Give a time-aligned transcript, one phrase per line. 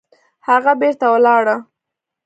[0.47, 1.55] هغه بېرته ولاړه